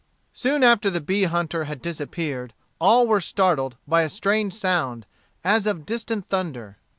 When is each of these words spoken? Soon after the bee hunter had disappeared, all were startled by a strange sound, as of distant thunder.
Soon 0.33 0.63
after 0.63 0.89
the 0.89 0.99
bee 0.99 1.25
hunter 1.25 1.65
had 1.65 1.79
disappeared, 1.79 2.55
all 2.79 3.05
were 3.05 3.21
startled 3.21 3.77
by 3.87 4.01
a 4.01 4.09
strange 4.09 4.51
sound, 4.53 5.05
as 5.43 5.67
of 5.67 5.85
distant 5.85 6.27
thunder. 6.27 6.79